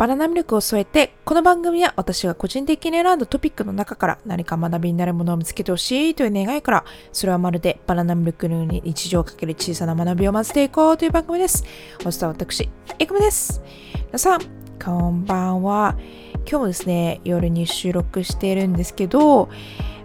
[0.00, 11.64] バナナミルクを添えて、この番組は私が個人的に選んだトピックの中から何か学びになるものを見つけてほしいという願いから、それはまるでバナナミルクのように日常をかける小さな学びを混ぜていこうという番組です。
[12.02, 12.66] ホストは私、
[12.98, 13.60] エクメです。
[14.06, 14.40] 皆さん、
[14.82, 15.98] こんばんは。
[16.32, 19.50] 今日もですね、夜に収録しているんですけど、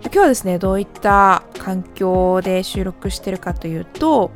[0.02, 4.32] 今日はですね、どういった環境で収録しているかというと、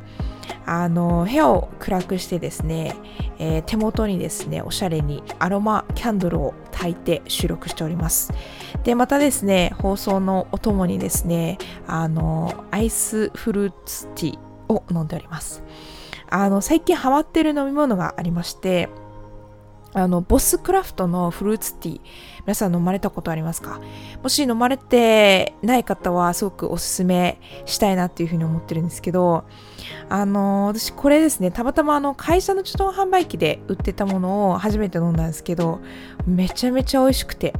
[0.66, 2.94] あの部屋を暗くしてですね、
[3.38, 8.32] えー、手元にですねおしゃれにアロマキャンドルを焚いて収録しております。
[8.84, 14.38] でまたですね放送のお供にですねあのアイスフルーツティー
[14.72, 15.62] を飲んでおります。
[16.32, 18.88] あの最近ハマってる飲み物がありまして
[19.92, 22.00] あの、ボスクラフトのフルーツティー、
[22.46, 23.80] 皆さん飲まれたことありますか？
[24.22, 29.44] もし飲まれてない方はすごくおすすめしたいなっていうふうに思ってるんですけど、
[30.08, 35.80] あの、私これですね、たまたまあの会社の自動販売機で売ってたものを初めて飲んだんですけど、
[36.26, 37.54] めちゃめちゃ美味しくて、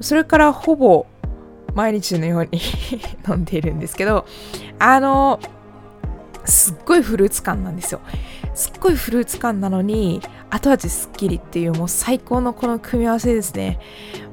[0.00, 1.06] それからほぼ
[1.74, 2.60] 毎日のように
[3.28, 4.26] 飲んでいるんですけど、
[4.78, 5.40] あの、
[6.44, 8.00] すっごいフルーツ感なんですよ。
[8.54, 10.20] すっごいフルーツ感なのに
[10.54, 13.80] 後味すっきりっていうもう最高のこの組み合わせですね。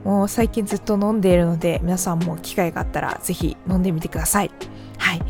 [0.04, 4.52] もう最近ずっと飲んでいるので皆さんも機会があったらぜひ飲んでみてください。
[5.00, 5.22] はい。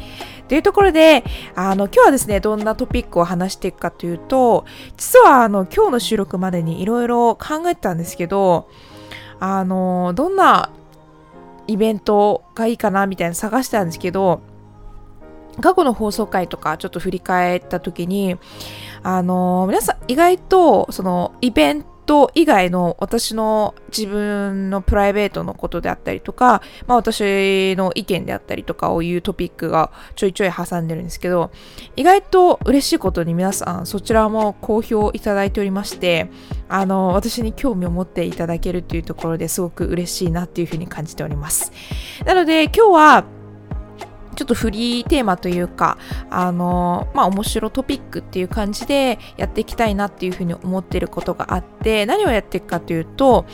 [0.50, 1.24] というところで、
[1.56, 4.66] あの、今日はですね、どんなトピックを話していくかというと、
[4.98, 8.68] 実はあの、今日の収録までにいろいろ考えてたんですけど、
[9.40, 10.72] あの、どんな
[11.68, 14.42] イベントがいいかなみたいな探してたんですけど、
[15.62, 18.38] 過去の放送回とかちょっと振り返った時に、
[19.04, 31.52] あのー、皆さん意外とそのイベント以外の私の自分のプライベートのことであったりとか、まあ私の意見であったりとかを言うトピックがちょいちょい挟んでるんですけど、
[31.96, 36.30] 意外と嬉しいことに皆さんそちらも好評いただいておりまして、
[36.68, 41.72] あの、私に興味を持っていただけるっていうところですごく嬉しいなっていうふうに感じております。
[42.26, 43.26] なので今日は
[44.36, 45.98] ちょっとフリーテーマというか、
[46.30, 53.46] あの、まあ、面白トピックっていう感じでやっていきたいなっていうふうに思ってることがあって、何をやっていくかというと、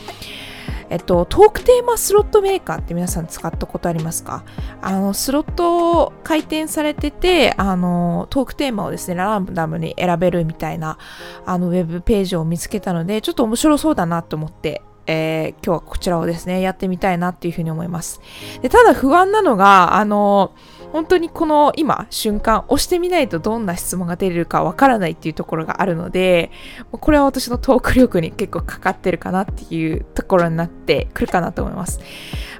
[0.90, 4.44] えっと、トークテーマスロットメーカーって皆さん使ったことありますか？
[4.80, 10.96] あの、スロット回転されてて、あの、トークテーマをですね、ランダムに選べるみたいな、
[11.44, 18.20] あの、ウェブページを見つけたので、ちょっと面白そうだなと思って、えー、今日はこちらをですね、やってみたいなっていうふうに思います。
[18.60, 20.52] でただ不安なのが、あの、
[20.92, 26.50] 本当にこの今、瞬間、押してみないとどんな質問が出れるかわからないっていうところがあるので、
[26.90, 32.00] これは私のトーク力に結構かかってるかなっていうところになってくるかなと思います。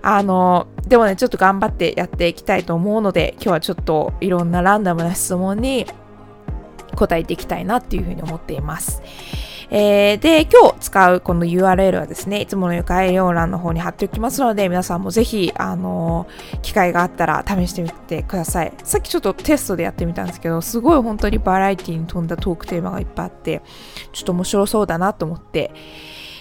[0.01, 5.87] あの、でもね、ちょっと頑張ってやっていきたいと思うので、今日はちょっといろんなランダムな質問に
[6.97, 9.03] 答えていきたいなっていうふうに思っています。
[9.71, 18.73] えー、で、今日使うこの URL はですね、いつもの概要欄の方に貼っておきますので、皆さんもぜひ、あのー、機会があったら試してみてください。
[18.83, 23.61] さっきちょっとテストでやってみたんですけど、すごい本当にバラエティに富んだトークテーマがいっぱいあって、
[24.13, 25.73] ちょっと面白そうだなと思って、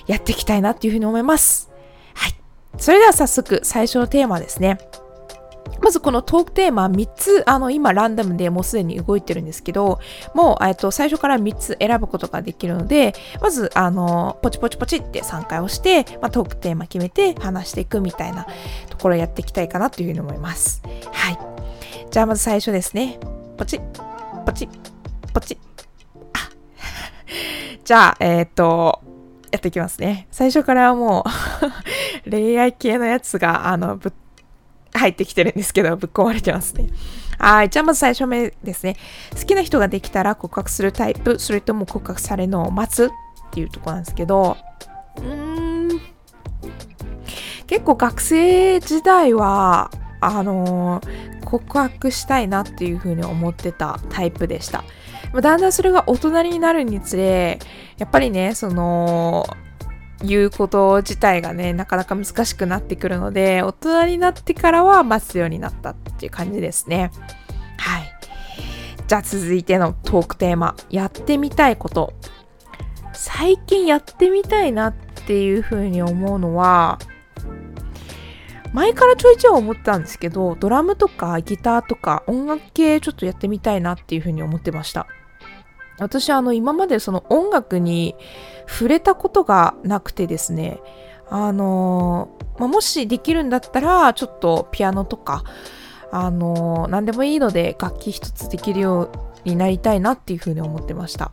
[0.06, 1.70] やっていきたいなっていうふうに思います。
[2.14, 2.36] はい。
[2.78, 4.78] それでは早速、最初のテーマですね。
[5.88, 10.02] まずこのトークテーマ3つ、あの、今ランダムでもうすでに動いてるんですけど、
[10.34, 18.46] もう、えっと、最初から3つ選ぶことができるので、まず、あの、ポチポチポチって3回押して、まあ、トークテーマ決めて話していくみたいな
[18.90, 20.81] ところをやっていきたいかなというふうに思います。
[21.14, 21.40] はい。
[22.12, 23.18] じゃあまず最初ですね。
[23.56, 23.80] ポチ、
[24.46, 24.68] ポチ、
[25.34, 25.58] ポチ。
[26.34, 26.50] あ
[27.86, 29.00] じゃあ、えっ、と、
[29.52, 30.28] やっていきますね。
[30.31, 31.24] 最初からも
[32.26, 34.14] う 恋愛系のやつが、あの、ぶっ
[34.97, 36.88] 入ってきてるんですけど、ぶっ壊れてますね。
[37.40, 37.69] はい。
[37.69, 38.96] じゃあまず最初目ですね。
[39.40, 43.09] 好きな人ができたら告白するタイプ、それとも告白されるのを待つっ
[43.52, 44.58] ていうとこなんですけど、
[45.18, 46.02] うーん。
[47.67, 49.91] 結構学生時代は、
[50.22, 54.84] あのー、告白したいなっていう風に思ってたタイプでした。
[55.34, 57.59] だんだんそれが大人になるにつれ、
[57.97, 59.46] やっぱりね、その、
[60.23, 67.11] 言うこと自体がね、なかなか難しくなってくるので、大人になってからは待つようになったっていう感じですね。
[67.78, 68.14] はい。
[69.08, 72.14] じゃあ続いてのトークテーマ、やってみたいこと。
[73.14, 76.99] 最近やってみたいなっていうふうに思うのは、
[78.73, 85.08] 前からちょいちょい思ってたんですけど、ドラムとかギターとか音楽系ちょっとやってみたいなっていうふうに思ってました。
[85.99, 88.16] 私あの今までその音楽に
[88.67, 90.79] 触れたことがなくてですね
[91.29, 95.44] あのまあ、もしできるんだったらちょっとピアノとか
[96.11, 99.11] あの何でもいいので楽器一つできるよ
[99.46, 101.32] うになりたいなっていうふうに思ってました。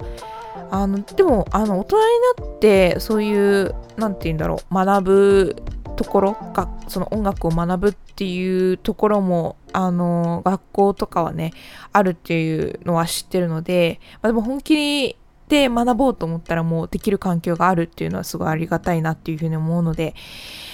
[0.71, 2.03] あのでもあの大人に
[2.47, 5.57] なってそういう何て言うんだろう学ぶ
[5.97, 11.53] ところがその音楽を学ぶっていうところもあの学校とかはね
[11.93, 15.17] あるっていうのは知ってるので、まあ、でも本気
[15.49, 20.15] で学ぼうと思ったらもうできる環境があるっていうのはすごいありがたいなっていうふうに思うので、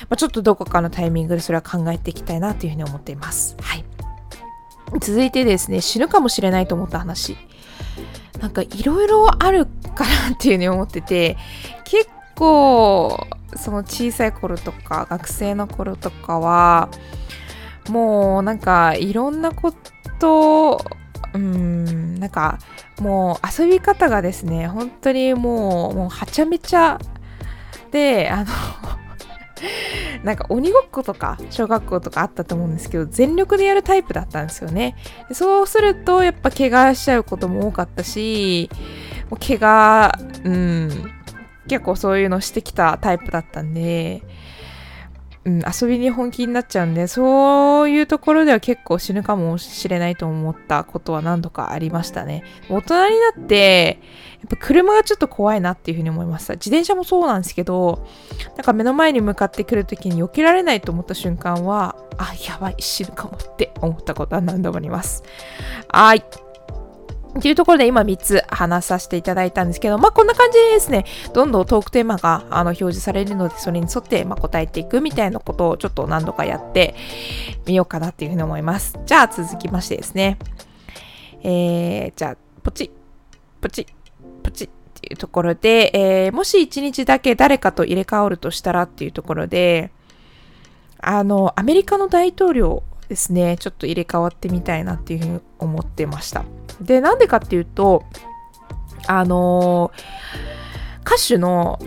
[0.02, 3.56] まあ、ちょっとどこかのタイミングでそれは考えていきたいなっていうふうに思っています。
[3.60, 3.84] はい。
[5.00, 7.36] 続いてですね、死ぬかもしれないと思った話。
[8.40, 11.36] なんかいろいろあるかなっていうふうに思ってて、
[11.84, 12.08] 結
[12.40, 16.88] 構その小さい頃とか学生の頃とかは
[17.88, 19.74] もうなんかいろんなこ
[20.18, 20.82] と
[21.34, 22.58] うんなんか
[22.98, 26.98] もう遊び方がですね本当にもうもうはちゃめちゃ
[27.90, 28.46] であの
[30.24, 34.96] なんか鬼ごっことか小学校とかあったと思うんですけど全力でやるタイプだったんですよね。
[35.32, 38.70] そうするとやっぱ怪我しちゃうことも多かったし
[39.28, 41.19] もう怪我うん
[41.70, 44.24] 結構そういうのしてきたタイプだったんで、
[45.44, 52.42] うん、遊びに本気になっちゃうんで、そういうところでは結構死ぬかもしれないと思ったことは何度かありましたね。
[52.68, 54.00] 大人になって、
[54.40, 56.54] やっぱ車がちょっと怖いなっていうふうに思いました。
[56.54, 58.04] 自転車もそうなんですけど、
[58.56, 65.22] なんか目の前に向かってくるときに避けられないと思った瞬間は、あ、やばい、死ぬかもって思ったことは何度もあります。
[65.88, 66.24] はい。
[67.40, 76.94] というところで今3つ話させていただいたんですけど、まあこんな感じでですね、どんどんトークテーマがあの表示されるので、それに沿ってま答えていくみたいなことをちょっと何度かやって
[77.66, 78.98] みようかなっていうふうに思います。
[79.06, 80.38] じゃあ続きましてですね、
[81.42, 82.90] えー、じゃあ、ポチッ、
[83.60, 83.86] ポチッ、
[84.42, 89.92] ポチッっていうところで、えー、もし1日だけ誰かと入れ替わるとしたらっていうところで、
[90.98, 96.44] あの、アメリカの大統領ですね、ちょっと入れ替わってみたいなっていうふうに思ってました。
[96.80, 98.04] で、なんでかっていうと、
[99.08, 99.90] あの、
[101.04, 101.80] 歌手の、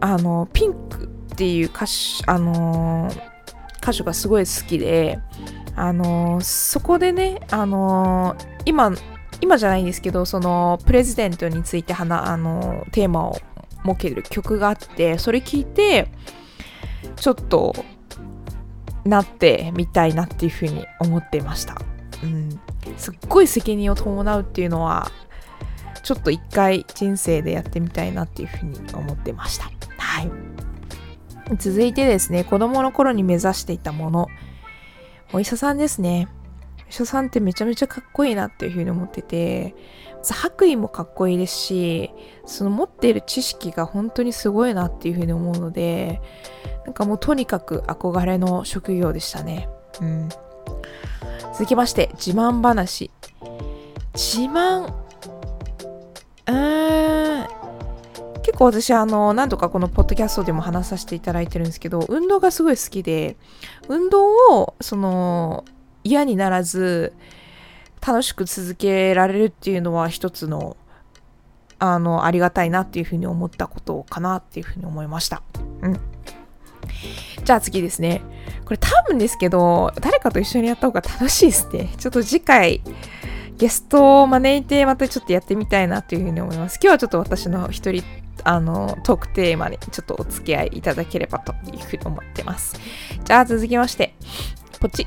[0.00, 1.92] あの、ピンクっていう歌手、
[2.26, 3.08] あの、
[3.80, 5.20] 歌手がすごい好きで、
[5.76, 8.92] あのそこでね、あの今、
[9.40, 13.38] 今じゃないんですけど、その、プレジデントについてはな、あのテーマを
[13.84, 16.08] 設ける曲があって、それ聞いて、
[17.14, 17.74] ちょっと、
[19.04, 21.76] なってみたいなっていうふうに思っていました。
[22.22, 22.60] うん。
[22.96, 25.10] すっごい責任を伴うっていうのは
[26.02, 29.70] ちょっと一回人生でやってみたいなっていうふうに思ってました。
[29.98, 30.30] はい。
[31.58, 34.28] 続いてですね、子供の頃に目指していたもの。
[35.32, 36.28] お医者さんですね。
[36.86, 39.74] お医者さんってめちゃめちゃかっこいいなっていうふうに思ってて、
[40.22, 42.10] 白衣もかっこいいですし、
[42.44, 46.20] その持っている知識が本当にすごいなっていうふうに思うので、
[46.84, 49.68] なんかもうとにかく憧れの職業でしたね。
[50.00, 50.28] うん。
[51.52, 53.10] 続きまして、自慢話。
[54.14, 54.92] 自慢、
[56.46, 57.48] うーん、
[58.42, 63.36] 結構私、あの、何度かこのポッドキャストでも話させていただいてるんですけど、運動がすごい好きで、
[63.88, 65.64] 運動を、その、
[66.04, 67.14] 嫌にならず、
[68.06, 70.76] 楽しく続けられるっていうのは一つの、
[71.78, 75.42] あの、ありがたいなっていうふうに思ったことかなっていうふうに思いました。
[75.82, 76.00] うん。
[77.44, 78.22] じゃあ次ですね。
[78.64, 81.90] これ多分ですけど、誰かと一緒にやった方が楽しいですね。
[81.98, 82.82] ちょっと次回、
[83.56, 86.78] ゲストを招いてまたちょっとやってみたいなというふうに思います。
[86.82, 88.02] 今日はちょっと私の一人、
[88.42, 92.80] あの、トークテーマにちょっとお付き合いいただければというふうに思ってます。
[93.24, 94.14] じゃあ続きまして、
[94.80, 95.06] ポチ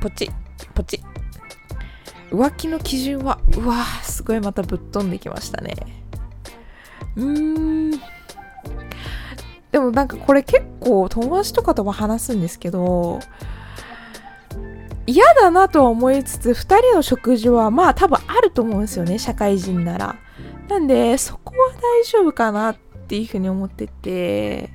[0.00, 0.30] ポチ
[0.74, 1.02] ポチ
[2.30, 5.74] 浮気の基準は、うわすごいまたぶっ飛んできましたね。
[7.16, 8.17] うーん。
[9.72, 13.20] でもなんかこれ結構友達とかとも話すんですけど
[15.06, 20.16] 嫌だなとは思いつつ2人の食事はまあ多分あると思うんですよね社会人なら。
[20.68, 24.70] なんでそこは大丈夫かなっていうふうに思ってて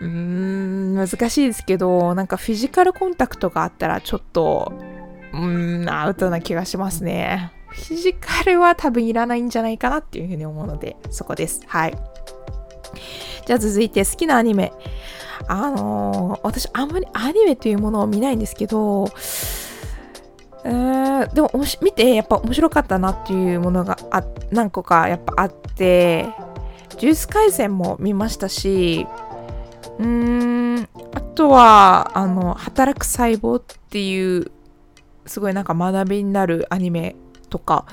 [0.00, 4.72] うーん難しいですけどなんかフィジカルコンタクトがあったらちょっと
[5.32, 7.52] うーんアウトな気がしますね。
[7.68, 11.62] フィジカルは多分いらないんじゃないかなっていうふうに思うのでそこです。
[11.66, 11.96] はい。
[13.46, 14.72] じゃあ続いて好きなアニメ。
[15.48, 19.08] あのー、私あんまりアニメというものを見ないんですけど、
[20.64, 21.50] えー、でも
[21.82, 26.26] 見てやっぱ面白かったなっていうものがあ何個かやっぱあって、
[26.98, 29.06] ジュース回線も見ましたし、
[29.98, 34.50] うーん、あとは、あの、働く細胞っていう、
[35.26, 37.16] すごいなんか学びになるアニメ
[37.50, 37.84] とか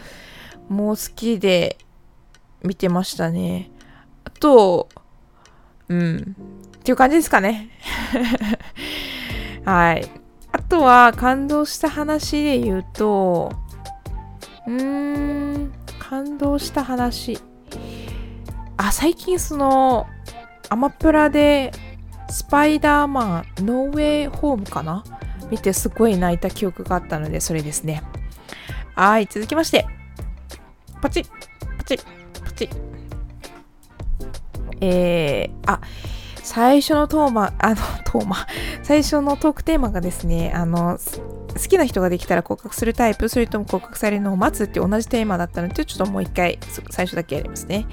[0.70, 1.78] もう好きで
[2.64, 3.72] 見てましたね。
[4.26, 4.90] あと、
[5.90, 6.36] うん。
[6.78, 7.70] っていう感じですかね。
[9.66, 10.10] はい。
[10.52, 13.52] あとは、感動した話で言うと、
[14.68, 17.40] うーん、感動した話。
[18.78, 20.08] あ、最近その、
[20.70, 21.72] アマプラで、
[22.30, 25.04] スパイダーマン、ノーウェイホームかな？
[25.52, 28.02] 見てすごい泣いた記憶があったので、それですね。
[28.96, 29.86] はい、続きまして。
[31.02, 31.28] パチッ、
[31.78, 32.04] パチッ、
[32.44, 32.93] パチッ。
[34.86, 35.80] えー、あ、
[36.36, 38.46] 最初のトーマ、 あの、トーマ、
[38.84, 46.60] 最初のトークテーマがですね、あの、好きな人ができたら告白するタイプ、それとも告白されるのを待つって同じテーマだったので、ちょっともう一回、
[46.90, 47.86] 最初だけやりますね。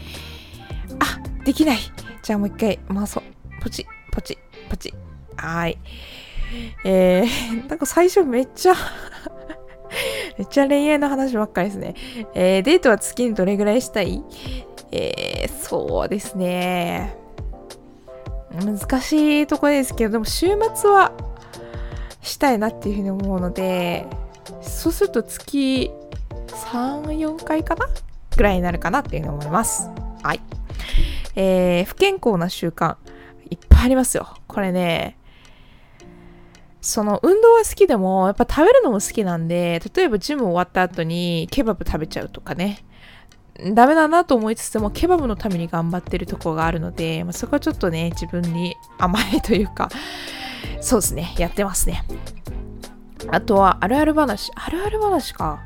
[0.98, 1.78] あ、できない。
[2.22, 3.22] じゃあもう一回回そう。
[3.62, 4.36] ポチ、ポチ、
[4.68, 4.92] ポチ。
[5.36, 5.78] はい。
[6.84, 8.74] えー、 なんか最初めっちゃ
[10.38, 11.94] めっちゃ恋愛の話ばっかりですね。
[12.34, 14.22] えー、デートは月にどれぐらいしたい？
[14.92, 17.16] えー、そうですね。
[18.52, 21.12] 難しいとこですけど、でも週末は
[22.22, 24.06] したいなっていうふうに思うので、
[24.60, 25.90] そうすると月
[26.48, 27.86] 3、4回かな
[28.36, 29.88] ぐらいになるかなっていうふうに思います。
[30.22, 30.40] はい。
[31.36, 32.96] えー、不健康な習慣。
[33.50, 34.28] いっぱいありますよ。
[34.46, 35.16] これね、
[36.80, 42.84] その運動は好きでも、やっぱ食べるのも好きなんで、例えばジム終わった後にケバブ食べちゃうとかね。
[43.74, 49.88] ダメだなと思いつつも、ケバブのために頑張ってるとこがあるので、まあ、そこはちょっとね、自分に甘いというか、
[50.80, 52.04] そうですね、やってますね。
[53.28, 54.50] あとは、あるある話。
[54.54, 55.60] あるある話か。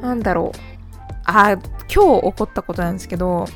[0.00, 0.58] なんだろう。
[1.24, 1.52] あ、
[1.92, 3.46] 今日起こったことなんですけど、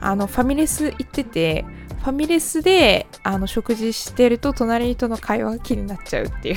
[0.00, 1.64] あの、ファミレス行ってて、
[2.02, 6.56] ファミレスであの食事してると隣との会話が気になっちゃうっていう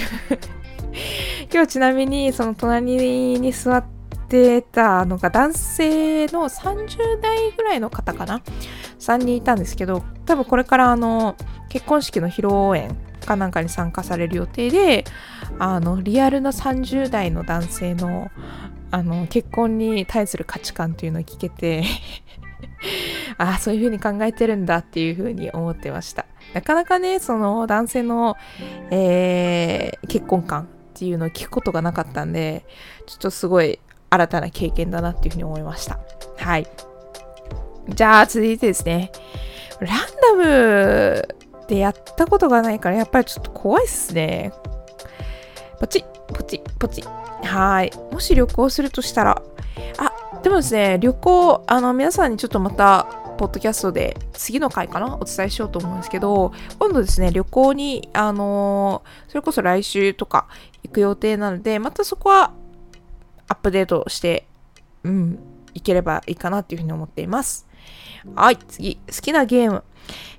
[1.51, 3.98] 今日ちなみにその隣に座って
[4.61, 8.41] たのが男性の30代ぐらいの方かな
[8.99, 11.35] ？3人いたんですけど多分これからあの
[11.69, 12.95] 結婚式の披露宴
[13.25, 15.05] かなんかに参加される予定で
[15.57, 18.29] あのリアルな30代の男性の
[18.91, 21.83] あの結婚に対する価値観というのを聞けて
[23.37, 26.25] ああ、そういうふうに考えてるんだっていうふうに思ってました。
[26.53, 28.35] なかなかね、その男性の、
[28.91, 32.65] えー、結婚観っていうのを聞くことがなかったんで、
[33.05, 35.99] ちょっとすごい新たな経験だなっていうふうに思いました。
[36.37, 36.67] はい。
[37.89, 39.11] じゃあ続いてですね。
[39.79, 41.35] ランダム
[41.67, 44.51] でやったことがないからやっぱりちょっと怖いっすね。
[45.79, 47.45] ポチッ、ポチッ、ポチッ。
[47.45, 47.91] はい。
[48.11, 49.41] もし旅行するとしたら、
[49.97, 55.15] あ、でもですね、旅行、あの、皆さんにちょっとまた、ポッドキャストで次の回かな？
[55.15, 60.49] お伝えしようと思うんですけど、今度ですね、旅行に、あのー、それこそ来週とか
[60.83, 62.51] 行く予定なので、またそこは
[63.49, 64.47] アップデートして、
[65.03, 65.39] うん、
[65.73, 67.67] いければいいかなっていうふうに思っています。
[68.35, 69.83] はい、次、好きなゲーム。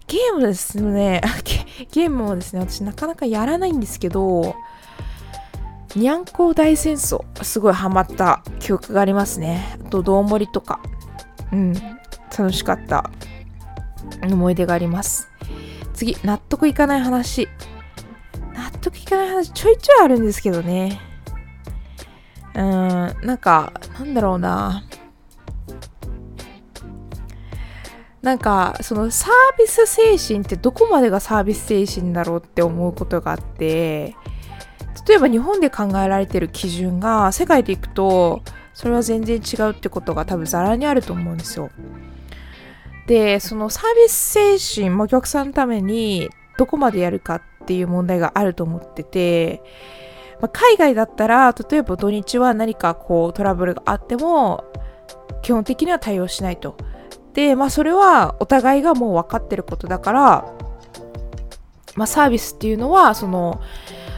[0.06, 1.20] ゲームですね、
[1.92, 4.56] ゲームもですね、私なかなかやらないんですけど、
[5.94, 9.76] にゃんこ大戦争、すごいハマった記憶がありますね。
[9.86, 10.80] あと、どうもりとか、
[11.52, 11.72] うん、
[12.36, 13.10] 楽しかった
[14.22, 15.28] 思い出があります。
[15.94, 17.48] 次、納得いかない話。
[18.54, 21.00] 納得いかない話、ちょいちょいあるんですけどね。
[22.54, 24.85] うん、なんか、なんだろうな。
[28.23, 34.14] なんか、そのサービス精神ってどこまでがサービス精神だろうって思うことがあって、
[35.07, 38.42] 例えば日本で考えられてる基準が世界でいくと
[38.75, 41.71] それは全然違うってことが多分ザラにあると思うんですよ。
[43.07, 49.62] でそのサービス精神お客さんのためにどこまでやるかっていう問題があると思ってて、
[50.40, 54.64] まあ、海外だったら例えば土日は何かこうトラブルがあっても
[55.42, 56.76] 基本的には対応しないと。
[57.35, 60.52] でまあそれはお互いがもう分かってることだから、
[61.94, 63.61] まあ、サービスっていうのはその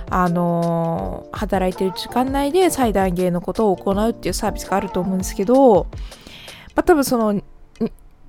[0.09, 5.87] あのー、働いてる時間内で最大限のことを行うっていうサービスがあると思うんですけど、
[6.75, 7.41] まあ、多分その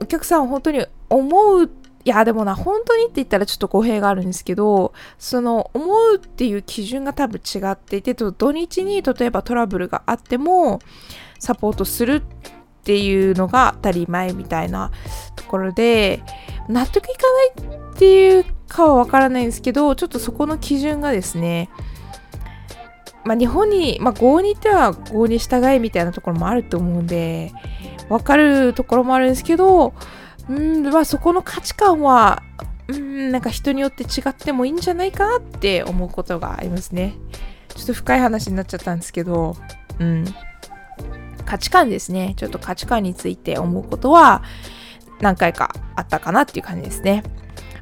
[0.02, 1.70] お客さん本当に思う
[2.06, 10.80] いやでもな本当にって言ったらちょっと語弊があるんですけどその思うっていう基準が多分違っていて土日に例えばトラブルがあっても
[11.40, 12.22] サポートするっ
[12.84, 14.92] ていうのが当たり前みたいな
[15.38, 16.22] ところで
[16.68, 21.70] 納得いかないっていうかはわからないんですけど、ちょっとそこの基準がですね、
[23.24, 27.54] まあ、日本に、まあ、合にっては合に従いみたいなところもあると思うんで、
[28.10, 29.94] わかるところもあるんですけど、
[30.50, 32.44] うん、まあ、そこの価値観は、
[32.88, 37.16] うん、なんか人によって違ってもいいんじゃないかなって思うことがありますね。
[37.70, 39.56] ちょっと深い話になっちゃったんですけど、
[40.00, 40.26] うん。
[41.46, 42.34] 価値観ですね。
[42.38, 44.44] ちょっと価値観について思うことは
[45.22, 47.24] 何回かあったかなっていう感じですね。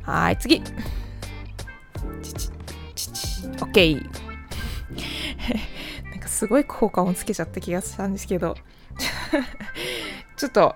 [0.04, 0.62] はい、次。
[0.62, 2.52] ちち、
[2.96, 4.04] ちち、OK。
[6.12, 8.56] なんかすごい効果音つけちゃった気がしたんですけど。
[10.38, 10.76] ちょっと、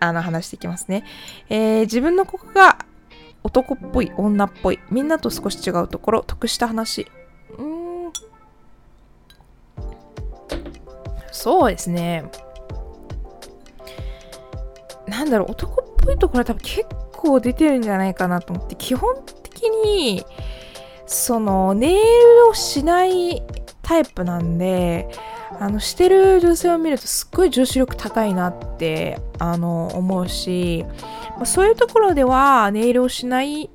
[0.00, 1.04] あの、話していきますね。
[1.48, 2.78] えー、自分のここが
[3.42, 7.06] 男っぽい、女っぽい、みんなと少し違うところ、得した話。
[7.56, 8.12] うん。
[11.30, 12.24] そうですね。
[15.06, 20.24] なんだろう、男っぽいところは多分結構出てるんじゃないかなと思って、基本的に、
[21.06, 23.42] その、ネイルをしない
[23.82, 25.08] タイプなんで、
[25.58, 30.84] あの、してる女性を見るとすっごい女子力高いなって、あの、思うし、
[31.44, 33.68] そういうところではネイルをしない。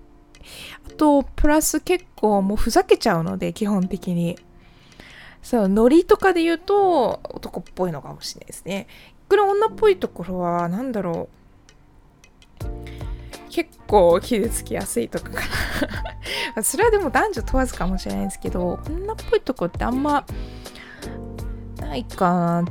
[0.88, 4.38] あと、プラス結構もうふざけちゃうので、基本的に。
[5.41, 8.88] そう、ノリとかで言うと男っぽいのかもしれないですね。
[9.29, 11.29] これ女っぽいところは、何だろ
[12.62, 12.65] う。
[13.51, 15.41] 結構傷つきやすいとかか
[16.58, 20.25] な それはでも男女問わずかもしれないですけど、女っぽいとこってあんま
[21.79, 22.65] ないかな。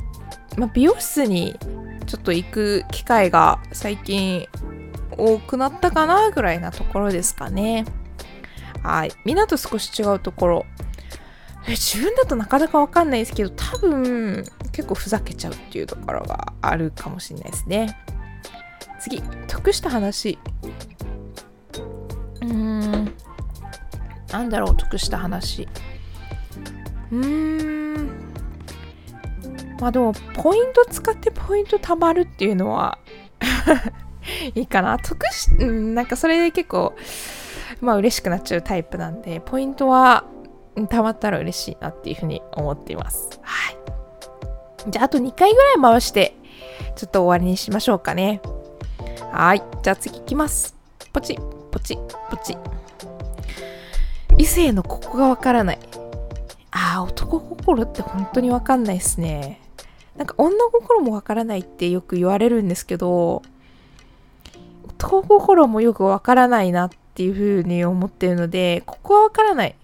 [0.57, 1.57] まあ、美容室に
[2.05, 4.47] ちょっと行く機会が最近
[5.17, 7.85] 多くなったかなぐらいなところですかね。
[8.83, 9.11] はい。
[9.25, 10.65] みんなと少し違うところ。
[11.67, 17.97] 自分だとなかなかわかんないですけど、多分結構ふざけちゃうっていうところがあるかもしれないですね。
[18.99, 20.37] 次、得した話。
[22.41, 23.13] うーん。
[24.31, 25.67] なんだろう、得した話。
[27.11, 28.04] うーん。
[29.79, 32.97] まあでも、ポイント使ってポイント貯まるっていうのは
[34.55, 34.97] いいかな。
[34.99, 36.93] 得し、うん、なんかそれで結構、
[37.81, 40.25] まあ嬉しくなっちゃうタイプなんで、ポイントは
[40.75, 43.39] 貯まったら嬉しいなっていうふうに思っています。
[43.41, 43.77] はい。
[44.87, 46.35] じゃあ、あと2回ぐらい回して、
[46.95, 48.41] ちょっと終わりにしましょうかね。
[49.31, 49.63] はい。
[49.83, 50.75] じゃあ次行きます。
[51.11, 51.37] ポチ、
[51.71, 51.97] ポチ、
[52.29, 52.57] ポチ。
[54.37, 55.79] 異性のここがわからない。
[56.71, 59.61] ああ、男心って本当にわかんないですね。
[60.17, 63.41] なんか女心もわからないってよく言われるんですけど、
[64.87, 69.75] 男心もよくわからないなっていうふうに思ってるので、ここはわからない。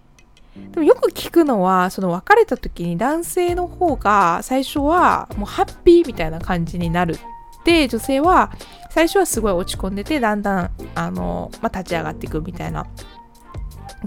[0.71, 7.17] でもよく聞くのは、その別れた時に男性の方が最初はもうハッピーみたいな感じになる
[7.63, 8.51] で、女性は
[8.89, 12.87] 最初はすごい落ち込んでて、だんだん、あの、まあ、立ち上がっていくみたいな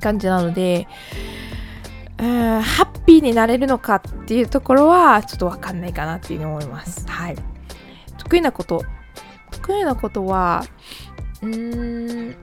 [0.01, 0.89] 感じなので、
[2.19, 7.07] うん、ハッピーになれるのかっていうところはちょっとわかんないかなっていうふうに思います。
[7.09, 7.37] はい。
[8.19, 8.83] 得意なこと。
[9.51, 10.65] 得意なことは、
[11.43, 12.37] うーん、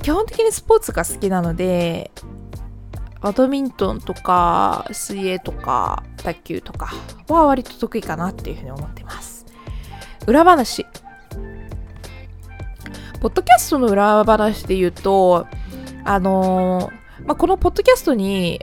[0.00, 2.10] 基本的にスポーツが好きなので、
[3.20, 6.92] バドミントンとか水泳とか卓球とか
[7.28, 9.46] は割と得意かなっていうふうに思ってます。
[10.26, 10.86] 裏話。
[13.20, 15.46] ポッドキャストの裏話で言うと、
[16.04, 18.60] あのー、まあ、このポッドキャストに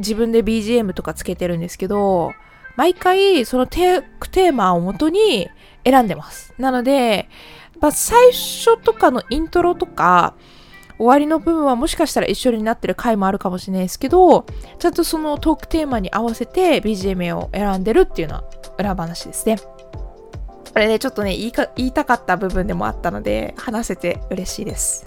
[0.00, 2.32] 自分で BGM とかつけてるんですけど、
[2.76, 5.48] 毎回そのテーマを元に
[5.84, 6.54] 選んでます。
[6.58, 7.28] なので、
[7.80, 10.34] まあ、最初とかのイントロとか、
[10.98, 14.44] 終わりの部分はもしかしたら一緒になってる回もあるかもしれないですけど、
[14.78, 18.44] ちゃんとそのトークテーマに合わせて BGM を選んでるっていうのは
[18.78, 19.56] 裏話ですね。
[20.72, 25.04] これね、ちょっとね、言いか言いたかった部分でもあったので、話せて嬉しいです。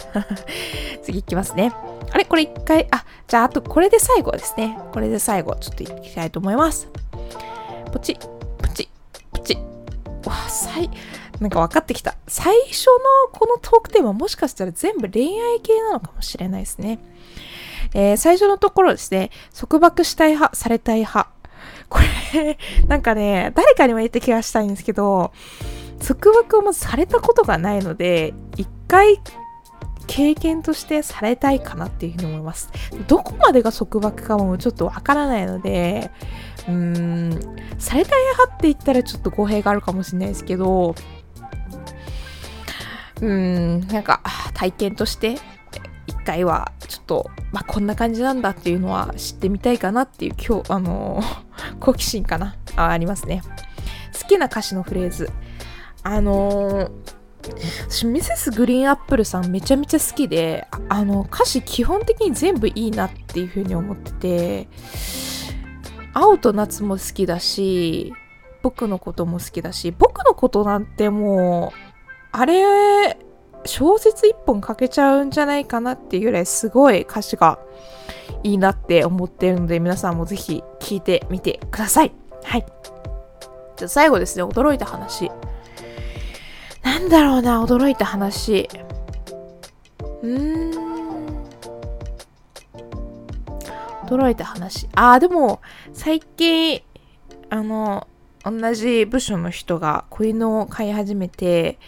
[1.02, 1.72] 次いきますね。
[2.10, 2.24] あれ？
[2.24, 4.78] これ一回、あ、じゃああとこれで最後ですね。
[4.92, 6.88] これで最後、ちょっといきたいと思います。
[7.92, 8.16] ポチ、
[8.58, 8.88] ポチ、
[9.32, 9.58] ポチ。
[10.26, 10.90] わ、最、
[11.40, 12.14] なんか分かってきた。
[12.28, 16.98] 最初のこのトークテーマもしかしたら全部恋愛系なのかもしれないですね。
[17.94, 21.33] えー、最初のところですね、束縛したい派、されたい派。
[21.94, 22.00] こ
[22.32, 25.32] れ、なんかね、誰かにも言った気がしたいんですけど、
[26.04, 29.20] 束縛をまずされたことがないので、一回
[30.08, 32.68] 経験としてされたいかなっていうふうに思います。
[33.06, 36.10] どこまでが束縛かもちょっとわからないので、
[36.66, 37.30] うーん、
[37.78, 40.96] されたい派って言ったらちょっと語弊があるかもしれないですけど、
[43.20, 44.20] うーん、なんか
[44.52, 45.36] 体験として
[46.24, 53.42] 回はちょっと、まあ、こんな感じなんだっていうのは知ってみたいかなっていう今日、あのー、 好奇心かなあありますね。
[54.20, 55.30] 好きな歌詞のフレーズ。
[56.02, 56.90] あのー、
[57.88, 64.68] 私ミセスグリーンアップルさんめちゃめちゃ好きであの歌詞基本的に全部いいなっていう風に思ってて
[66.14, 68.12] 青と夏も好きだし
[68.62, 71.78] 僕のことも好きだし僕のことなんてもう
[72.32, 73.18] あれ
[73.66, 77.58] 小説一本書けちゃうんじゃないかなっていうぐらいすごい歌詞が
[78.42, 82.12] いいなって思ってるので皆さんもぜひ聞いてみてください。
[82.42, 82.66] はい。
[83.76, 85.30] じゃあ最後ですね、驚いた話。
[86.82, 88.68] なんだろうな、驚いた話。
[90.22, 90.84] うーん。
[94.06, 94.88] 驚いた話。
[94.94, 95.60] ああ、でも、
[95.92, 96.82] 最近、
[97.50, 98.06] あの、
[98.44, 101.78] 同じ部署の人が子犬を飼い始めて、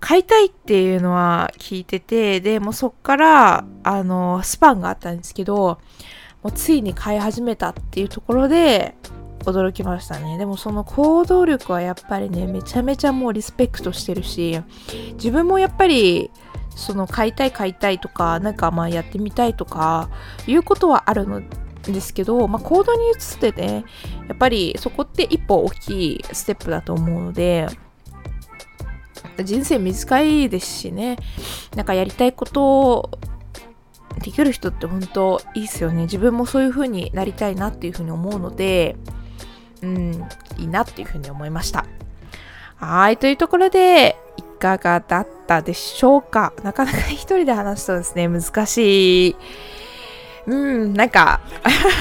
[0.00, 5.78] 飼いたいっていうのは聞いてて、で、もうそっから、あの、スパンがあったんですけど、
[6.42, 8.94] もうついに飼い始めたっていうところで、
[9.44, 10.38] 驚きましたね。
[10.38, 14.60] でもその行動力はやっぱりね、めちゃめちゃもうリスペクトしてるし、
[15.14, 16.30] 自分もやっぱり、
[16.76, 20.08] その買いたい買いたいとか、なんかまあやってみたいとか、
[20.46, 21.42] いうことはあるの
[21.82, 23.12] ですけど、まあ行動に移
[23.48, 23.84] ってね、
[24.28, 27.66] やっぱりそこって一歩大きいステップだと思うので、
[29.44, 31.16] 人生短いですしね、
[31.74, 33.10] なんかやりたいこと
[34.22, 36.02] できる人って本当いいですよね。
[36.02, 38.96] 自分もそういう風になりたいなっていう風に思うので、
[39.82, 40.24] うん、
[40.58, 41.86] いいなっていう風に思いました。
[42.76, 46.52] はい、というところで、いかがだったでしょうか？
[46.62, 49.36] なかなか一人で話すとですね、難しい。
[50.46, 51.40] うん、なんか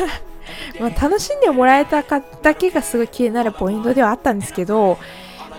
[0.79, 4.97] まあ、楽しんでもらえたかだけがすごい気になるポイントではあったんですけど、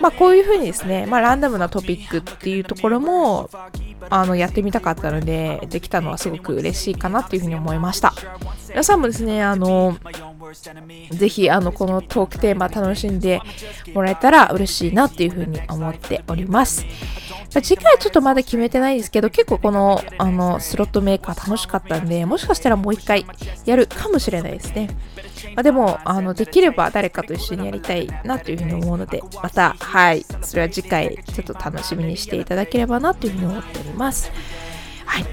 [0.01, 3.49] まあ、こういうふうにですね、まあ、ランダムなトピックっていうところも、
[4.09, 8.13] あの、やってみたかったので、できたのはすごく嬉しいかなっていうふうに思いました。
[8.69, 9.95] 皆さんもですね、あの、
[11.11, 13.41] ぜひ、あの、このトークテーマ楽しんで
[13.93, 16.85] もらえたら嬉しいなっていうふうに思っております。
[17.61, 23.25] 次回ちょっとまだ決めてないですけど、結構この、あの、スロットメーカー楽しかったんで、もしかしたらもう一回
[23.65, 24.89] やるかもしれないですね。
[25.55, 34.31] まあ、でも、あの、できれば誰かと一緒にやりたいなというふうに思うので、また、はい、それは次回ちょっと楽しみにしていただければなというふうに思っております。
[35.05, 35.25] はい。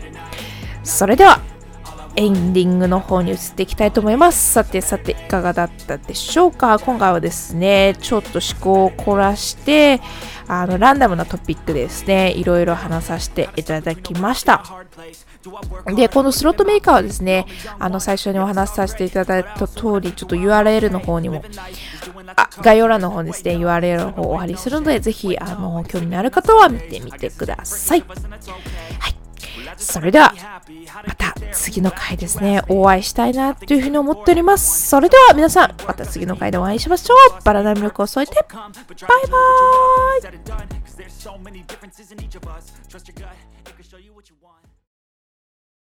[0.82, 1.40] それでは、
[2.18, 4.52] エンディングの方に移っていきたいと思います。
[4.52, 6.80] さてさて、いかがだったでしょうか？
[6.80, 10.00] 今回はですね、ちょっと思考を凝らして、
[10.48, 14.64] あの、ランダムなトピックですね、いろいろ話させていただきました。
[15.94, 17.46] で、このスロットメーカーはですね、
[17.78, 21.44] あの、最初にお話しさせていただいた通り、ちょっと URL の方にも、
[22.34, 28.00] あ、概要欄の方ですね、URL の方をお貼りするので、ぜひ、あの、興味のある方は見てみてください。
[28.00, 28.06] は
[29.08, 29.17] い。
[29.76, 30.34] それでは、
[31.06, 34.88] また次の回ですね、お会いしたいなというふうに思っております。
[34.88, 37.42] それでは皆さん、また次の回でお会いしましょう。
[37.44, 40.34] バラナミ力を添えて、バイバー
[44.44, 44.47] イ